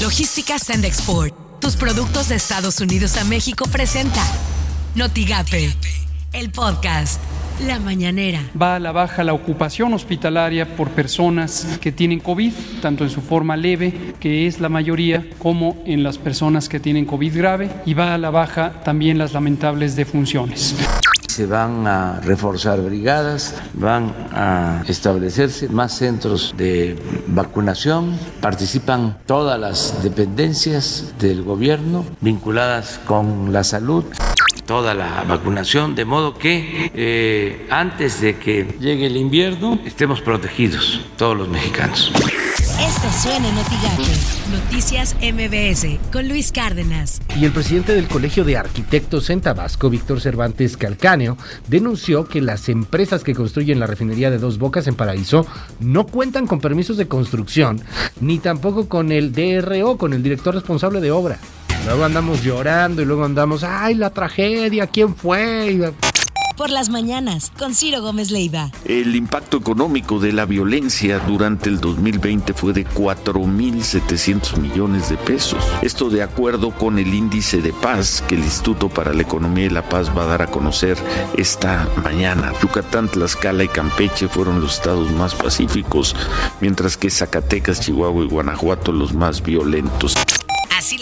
Logística 0.00 0.58
Send 0.58 0.86
Export. 0.86 1.34
Tus 1.60 1.76
productos 1.76 2.30
de 2.30 2.34
Estados 2.34 2.80
Unidos 2.80 3.18
a 3.18 3.24
México 3.24 3.66
presenta 3.70 4.22
Notigape, 4.94 5.74
el 6.32 6.50
podcast. 6.50 7.20
La 7.66 7.78
mañanera. 7.78 8.40
Va 8.60 8.76
a 8.76 8.78
la 8.78 8.92
baja 8.92 9.22
la 9.24 9.34
ocupación 9.34 9.92
hospitalaria 9.92 10.74
por 10.74 10.88
personas 10.88 11.78
que 11.82 11.92
tienen 11.92 12.20
COVID, 12.20 12.54
tanto 12.80 13.04
en 13.04 13.10
su 13.10 13.20
forma 13.20 13.58
leve, 13.58 14.14
que 14.18 14.46
es 14.46 14.60
la 14.60 14.70
mayoría, 14.70 15.28
como 15.36 15.82
en 15.84 16.02
las 16.02 16.16
personas 16.16 16.70
que 16.70 16.80
tienen 16.80 17.04
COVID 17.04 17.36
grave, 17.36 17.70
y 17.84 17.92
va 17.92 18.14
a 18.14 18.18
la 18.18 18.30
baja 18.30 18.80
también 18.82 19.18
las 19.18 19.34
lamentables 19.34 19.96
defunciones. 19.96 20.74
Se 21.40 21.46
van 21.46 21.86
a 21.86 22.20
reforzar 22.20 22.82
brigadas, 22.82 23.54
van 23.72 24.14
a 24.30 24.82
establecerse 24.86 25.70
más 25.70 25.96
centros 25.96 26.52
de 26.54 26.98
vacunación, 27.28 28.18
participan 28.42 29.16
todas 29.24 29.58
las 29.58 30.02
dependencias 30.02 31.14
del 31.18 31.42
gobierno 31.42 32.04
vinculadas 32.20 33.00
con 33.06 33.54
la 33.54 33.64
salud 33.64 34.04
toda 34.66 34.92
la 34.92 35.24
vacunación, 35.26 35.94
de 35.94 36.04
modo 36.04 36.36
que 36.36 36.92
eh, 36.94 37.66
antes 37.70 38.20
de 38.20 38.36
que 38.38 38.76
llegue 38.78 39.06
el 39.06 39.16
invierno 39.16 39.78
estemos 39.86 40.20
protegidos 40.20 41.00
todos 41.16 41.38
los 41.38 41.48
mexicanos. 41.48 42.12
Suena 43.22 43.50
en 43.50 43.54
Noticias 44.50 45.14
MBS 45.20 45.98
con 46.10 46.26
Luis 46.26 46.52
Cárdenas. 46.52 47.20
Y 47.38 47.44
el 47.44 47.52
presidente 47.52 47.94
del 47.94 48.08
Colegio 48.08 48.44
de 48.44 48.56
Arquitectos 48.56 49.28
en 49.28 49.42
Tabasco, 49.42 49.90
Víctor 49.90 50.22
Cervantes 50.22 50.78
Calcáneo, 50.78 51.36
denunció 51.68 52.24
que 52.24 52.40
las 52.40 52.70
empresas 52.70 53.22
que 53.22 53.34
construyen 53.34 53.78
la 53.78 53.86
refinería 53.86 54.30
de 54.30 54.38
Dos 54.38 54.56
Bocas 54.56 54.86
en 54.86 54.94
Paraíso 54.94 55.46
no 55.80 56.06
cuentan 56.06 56.46
con 56.46 56.62
permisos 56.62 56.96
de 56.96 57.08
construcción, 57.08 57.82
ni 58.22 58.38
tampoco 58.38 58.88
con 58.88 59.12
el 59.12 59.32
DRO, 59.32 59.98
con 59.98 60.14
el 60.14 60.22
director 60.22 60.54
responsable 60.54 61.02
de 61.02 61.10
obra. 61.10 61.38
Luego 61.84 62.04
andamos 62.04 62.42
llorando 62.42 63.02
y 63.02 63.04
luego 63.04 63.26
andamos, 63.26 63.64
ay, 63.64 63.96
la 63.96 64.08
tragedia, 64.08 64.86
¿quién 64.86 65.14
fue? 65.14 65.92
Por 66.60 66.68
las 66.68 66.90
mañanas, 66.90 67.50
con 67.58 67.74
Ciro 67.74 68.02
Gómez 68.02 68.30
Leiva. 68.30 68.70
El 68.84 69.16
impacto 69.16 69.56
económico 69.56 70.18
de 70.18 70.34
la 70.34 70.44
violencia 70.44 71.18
durante 71.18 71.70
el 71.70 71.80
2020 71.80 72.52
fue 72.52 72.74
de 72.74 72.86
4.700 72.86 74.58
millones 74.58 75.08
de 75.08 75.16
pesos. 75.16 75.64
Esto 75.80 76.10
de 76.10 76.22
acuerdo 76.22 76.72
con 76.72 76.98
el 76.98 77.14
índice 77.14 77.62
de 77.62 77.72
paz 77.72 78.22
que 78.28 78.34
el 78.34 78.42
Instituto 78.42 78.90
para 78.90 79.14
la 79.14 79.22
Economía 79.22 79.64
y 79.64 79.70
la 79.70 79.88
Paz 79.88 80.14
va 80.14 80.24
a 80.24 80.26
dar 80.26 80.42
a 80.42 80.48
conocer 80.48 80.98
esta 81.38 81.88
mañana. 82.04 82.52
Yucatán, 82.60 83.08
Tlaxcala 83.08 83.64
y 83.64 83.68
Campeche 83.68 84.28
fueron 84.28 84.60
los 84.60 84.74
estados 84.74 85.10
más 85.12 85.34
pacíficos, 85.34 86.14
mientras 86.60 86.98
que 86.98 87.08
Zacatecas, 87.08 87.80
Chihuahua 87.80 88.24
y 88.24 88.28
Guanajuato 88.28 88.92
los 88.92 89.14
más 89.14 89.42
violentos. 89.42 90.14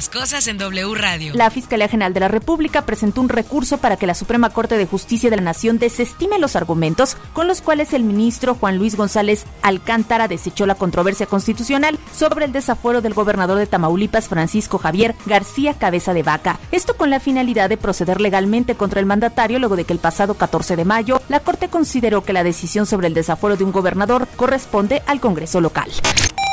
Las 0.00 0.08
cosas 0.08 0.46
en 0.46 0.56
W 0.56 0.94
Radio. 0.94 1.34
La 1.34 1.50
Fiscalía 1.50 1.86
General 1.86 2.14
de 2.14 2.20
la 2.20 2.28
República 2.28 2.86
presentó 2.86 3.20
un 3.20 3.28
recurso 3.28 3.76
para 3.76 3.98
que 3.98 4.06
la 4.06 4.14
Suprema 4.14 4.48
Corte 4.48 4.78
de 4.78 4.86
Justicia 4.86 5.28
de 5.28 5.36
la 5.36 5.42
Nación 5.42 5.78
desestime 5.78 6.38
los 6.38 6.56
argumentos 6.56 7.18
con 7.34 7.46
los 7.46 7.60
cuales 7.60 7.92
el 7.92 8.02
ministro 8.02 8.54
Juan 8.54 8.78
Luis 8.78 8.96
González 8.96 9.44
Alcántara 9.60 10.26
desechó 10.26 10.64
la 10.64 10.74
controversia 10.74 11.26
constitucional 11.26 11.98
sobre 12.16 12.46
el 12.46 12.52
desafuero 12.52 13.02
del 13.02 13.12
gobernador 13.12 13.58
de 13.58 13.66
Tamaulipas, 13.66 14.28
Francisco 14.28 14.78
Javier 14.78 15.14
García 15.26 15.74
Cabeza 15.74 16.14
de 16.14 16.22
Vaca. 16.22 16.58
Esto 16.72 16.96
con 16.96 17.10
la 17.10 17.20
finalidad 17.20 17.68
de 17.68 17.76
proceder 17.76 18.22
legalmente 18.22 18.76
contra 18.76 19.00
el 19.00 19.06
mandatario 19.06 19.58
luego 19.58 19.76
de 19.76 19.84
que 19.84 19.92
el 19.92 19.98
pasado 19.98 20.32
14 20.32 20.76
de 20.76 20.86
mayo 20.86 21.20
la 21.28 21.40
Corte 21.40 21.68
consideró 21.68 22.24
que 22.24 22.32
la 22.32 22.42
decisión 22.42 22.86
sobre 22.86 23.08
el 23.08 23.12
desafuero 23.12 23.58
de 23.58 23.64
un 23.64 23.72
gobernador 23.72 24.26
corresponde 24.36 25.02
al 25.06 25.20
Congreso 25.20 25.60
local. 25.60 25.90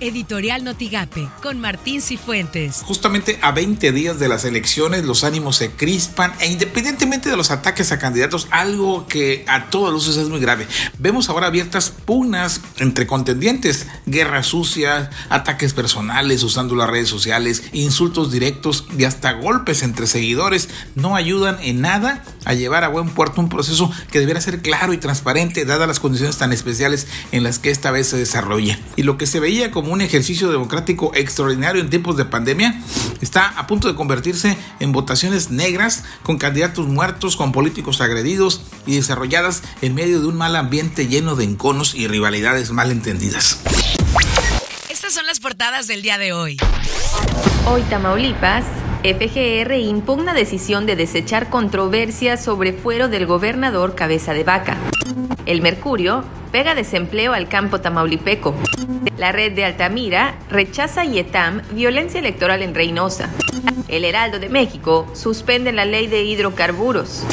Editorial 0.00 0.64
Notigape 0.64 1.28
con 1.42 1.60
Martín 1.60 2.00
Cifuentes. 2.00 2.82
Justamente 2.84 3.38
a 3.42 3.52
20 3.52 3.92
días 3.92 4.18
de 4.18 4.28
las 4.28 4.44
elecciones 4.44 5.04
los 5.04 5.24
ánimos 5.24 5.56
se 5.56 5.70
crispan 5.70 6.32
e 6.40 6.46
independientemente 6.46 7.28
de 7.28 7.36
los 7.36 7.50
ataques 7.50 7.92
a 7.92 7.98
candidatos, 7.98 8.48
algo 8.50 9.06
que 9.06 9.44
a 9.46 9.68
todas 9.70 9.92
luces 9.92 10.16
es 10.16 10.28
muy 10.28 10.40
grave. 10.40 10.66
Vemos 10.98 11.28
ahora 11.28 11.48
abiertas 11.48 11.90
pugnas 11.90 12.60
entre 12.78 13.06
contendientes, 13.06 13.86
guerras 14.06 14.46
sucias, 14.46 15.10
ataques 15.28 15.74
personales 15.74 16.42
usando 16.42 16.74
las 16.74 16.88
redes 16.88 17.08
sociales, 17.08 17.64
insultos 17.72 18.32
directos 18.32 18.86
y 18.96 19.04
hasta 19.04 19.32
golpes 19.32 19.82
entre 19.82 20.06
seguidores 20.06 20.68
no 20.94 21.14
ayudan 21.14 21.58
en 21.60 21.82
nada 21.82 22.24
a 22.44 22.54
llevar 22.54 22.84
a 22.84 22.88
buen 22.88 23.10
puerto 23.10 23.40
un 23.40 23.48
proceso 23.48 23.90
que 24.10 24.20
debería 24.20 24.40
ser 24.40 24.62
claro 24.62 24.92
y 24.94 24.98
transparente 24.98 25.64
dadas 25.64 25.86
las 25.86 26.00
condiciones 26.00 26.38
tan 26.38 26.52
especiales 26.52 27.06
en 27.32 27.42
las 27.42 27.58
que 27.58 27.70
esta 27.70 27.90
vez 27.90 28.08
se 28.08 28.16
desarrolla. 28.16 28.78
Y 28.96 29.02
lo 29.02 29.18
que 29.18 29.26
se 29.26 29.40
veía 29.40 29.70
como 29.70 29.89
un 29.90 30.00
ejercicio 30.00 30.50
democrático 30.50 31.12
extraordinario 31.14 31.80
en 31.80 31.90
tiempos 31.90 32.16
de 32.16 32.24
pandemia, 32.24 32.80
está 33.20 33.48
a 33.48 33.66
punto 33.66 33.88
de 33.88 33.94
convertirse 33.94 34.56
en 34.78 34.92
votaciones 34.92 35.50
negras 35.50 36.04
con 36.22 36.38
candidatos 36.38 36.86
muertos, 36.86 37.36
con 37.36 37.52
políticos 37.52 38.00
agredidos 38.00 38.62
y 38.86 38.96
desarrolladas 38.96 39.62
en 39.82 39.94
medio 39.94 40.20
de 40.20 40.26
un 40.26 40.36
mal 40.36 40.56
ambiente 40.56 41.06
lleno 41.06 41.36
de 41.36 41.44
enconos 41.44 41.94
y 41.94 42.08
rivalidades 42.08 42.70
mal 42.70 42.90
entendidas. 42.90 43.62
Estas 44.88 45.12
son 45.12 45.26
las 45.26 45.40
portadas 45.40 45.86
del 45.86 46.02
día 46.02 46.18
de 46.18 46.32
hoy. 46.32 46.56
Hoy 47.66 47.82
Tamaulipas, 47.82 48.64
FGR 49.02 49.74
impugna 49.76 50.34
decisión 50.34 50.86
de 50.86 50.96
desechar 50.96 51.50
controversia 51.50 52.36
sobre 52.36 52.72
fuero 52.72 53.08
del 53.08 53.26
gobernador 53.26 53.94
Cabeza 53.94 54.34
de 54.34 54.44
Vaca. 54.44 54.76
El 55.46 55.62
Mercurio 55.62 56.24
pega 56.50 56.74
desempleo 56.74 57.32
al 57.32 57.48
campo 57.48 57.80
tamaulipeco. 57.80 58.54
La 59.16 59.32
red 59.32 59.52
de 59.52 59.64
Altamira 59.64 60.34
rechaza 60.48 61.04
IETAM 61.04 61.62
violencia 61.72 62.20
electoral 62.20 62.62
en 62.62 62.74
Reynosa. 62.74 63.30
El 63.88 64.04
Heraldo 64.04 64.38
de 64.38 64.48
México 64.48 65.06
suspende 65.14 65.72
la 65.72 65.84
ley 65.84 66.06
de 66.06 66.22
hidrocarburos. 66.22 67.24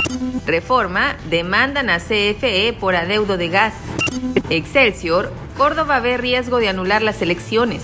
Reforma 0.46 1.18
demandan 1.30 1.90
a 1.90 2.00
CFE 2.00 2.76
por 2.80 2.96
adeudo 2.96 3.38
de 3.38 3.50
gas. 3.50 3.74
Excelsior, 4.50 5.32
Córdoba 5.58 6.00
ve 6.00 6.18
riesgo 6.18 6.60
de 6.60 6.70
anular 6.70 7.02
las 7.02 7.22
elecciones. 7.22 7.84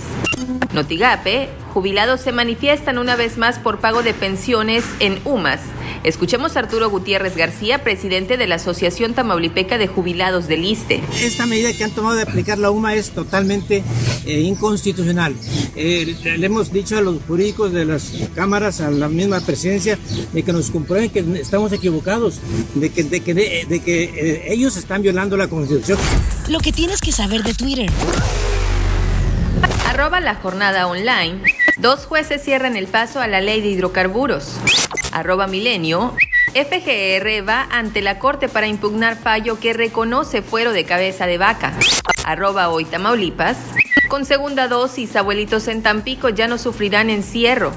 Notigape, 0.74 1.50
jubilados 1.74 2.22
se 2.22 2.32
manifiestan 2.32 3.00
una 3.00 3.16
vez 3.16 3.38
más 3.38 3.58
por 3.58 3.80
pago 3.80 4.04
de 4.04 4.14
pensiones 4.14 4.86
en 5.00 5.20
UMAS 5.26 5.62
Escuchemos 6.04 6.58
a 6.58 6.60
Arturo 6.60 6.90
Gutiérrez 6.90 7.38
García, 7.38 7.82
presidente 7.82 8.36
de 8.36 8.46
la 8.46 8.56
Asociación 8.56 9.14
Tamaulipeca 9.14 9.78
de 9.78 9.88
Jubilados 9.88 10.50
del 10.50 10.66
ISTE. 10.66 11.02
Esta 11.22 11.46
medida 11.46 11.72
que 11.72 11.86
han 11.86 11.92
tomado 11.92 12.16
de 12.16 12.24
aplicar 12.24 12.58
la 12.58 12.72
UMA 12.72 12.96
es 12.96 13.12
totalmente 13.12 13.84
eh, 14.26 14.42
inconstitucional. 14.42 15.34
Eh, 15.78 16.18
le 16.38 16.46
hemos 16.46 16.74
dicho 16.74 16.98
a 16.98 17.02
los 17.02 17.24
jurídicos 17.26 17.72
de 17.72 17.86
las 17.86 18.12
cámaras, 18.36 18.82
a 18.82 18.92
la 18.92 19.08
misma 19.08 19.40
presidencia, 19.40 19.98
de 20.34 20.44
que 20.44 20.52
nos 20.52 20.72
comprueben 20.72 21.10
que 21.10 21.24
estamos 21.40 21.72
equivocados, 21.72 22.42
de 22.76 22.90
que, 22.90 23.04
de 23.06 23.22
que, 23.22 23.34
de, 23.34 23.80
que 23.80 24.04
eh, 24.04 24.54
ellos 24.54 24.76
están 24.76 25.04
violando 25.04 25.38
la 25.38 25.48
Constitución. 25.48 25.98
Lo 26.50 26.60
que 26.60 26.74
tienes 26.74 27.00
que 27.00 27.14
saber 27.14 27.44
de 27.44 27.54
Twitter. 27.54 27.90
Arroba 29.88 30.20
la 30.20 30.36
jornada 30.36 30.88
online. 30.88 31.40
Dos 31.78 32.06
jueces 32.06 32.44
cierran 32.44 32.76
el 32.76 32.88
paso 32.88 33.20
a 33.20 33.28
la 33.28 33.42
ley 33.42 33.62
de 33.62 33.70
hidrocarburos 33.70 34.60
arroba 35.14 35.48
milenio, 35.48 36.16
FGR 36.54 37.48
va 37.48 37.68
ante 37.72 38.02
la 38.02 38.20
Corte 38.20 38.50
para 38.50 38.68
impugnar 38.68 39.16
fallo 39.16 39.60
que 39.60 39.74
reconoce 39.74 40.42
fuero 40.42 40.74
de 40.74 40.86
cabeza 40.86 41.28
de 41.28 41.38
vaca. 41.38 41.74
Arroba 42.26 42.70
hoy 42.70 42.86
Tamaulipas. 42.86 43.58
Con 44.10 44.26
segunda 44.26 44.68
dosis, 44.68 45.16
abuelitos 45.16 45.68
en 45.68 45.84
Tampico 45.84 46.30
ya 46.30 46.48
no 46.48 46.58
sufrirán 46.58 47.10
encierro. 47.10 47.74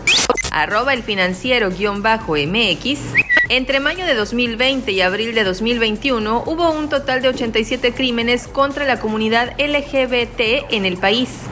Arroba 0.51 0.95
el 0.95 1.03
financiero 1.03 1.71
guion 1.71 2.03
bajo 2.03 2.35
MX. 2.37 3.15
Entre 3.49 3.79
mayo 3.79 4.07
de 4.07 4.15
2020 4.15 4.91
y 4.91 5.01
abril 5.03 5.35
de 5.35 5.45
2021 5.45 6.43
hubo 6.47 6.71
un 6.71 6.89
total 6.89 7.23
de 7.23 7.29
87 7.29 7.95
crímenes 7.95 8.49
contra 8.49 8.85
la 8.87 8.99
comunidad 8.99 9.53
LGBT 9.61 10.71
en 10.71 10.85
el 10.85 10.97
país. 10.97 11.43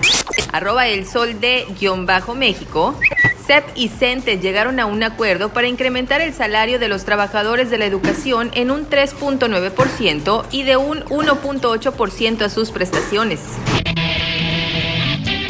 Arroba 0.53 0.87
el 0.89 1.07
sol 1.07 1.41
de 1.41 1.67
guion 1.79 2.07
bajo 2.07 2.35
México. 2.35 2.99
CEP 3.47 3.65
y 3.75 3.89
CENTE 3.89 4.39
llegaron 4.39 4.81
a 4.81 4.87
un 4.87 5.03
acuerdo 5.03 5.53
para 5.53 5.67
incrementar 5.67 6.21
el 6.21 6.33
salario 6.33 6.79
de 6.79 6.89
los 6.89 7.05
trabajadores 7.05 7.71
de 7.71 7.79
la 7.79 7.85
educación 7.85 8.51
en 8.55 8.71
un 8.71 8.89
3.9% 8.89 10.47
y 10.51 10.63
de 10.63 10.77
un 10.77 11.05
1.8% 11.05 12.43
a 12.43 12.49
sus 12.49 12.71
prestaciones. 12.71 13.41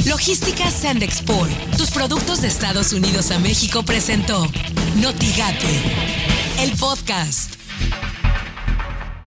Logística 0.06 0.70
Sandexport, 0.70 1.50
tus 1.76 1.91
productos 1.91 2.43
de 2.43 2.49
Estados 2.49 2.93
Unidos 2.93 3.31
a 3.31 3.38
México 3.38 3.82
presentó 3.82 4.49
Notigate, 4.97 5.82
el 6.61 6.73
podcast. 6.79 7.54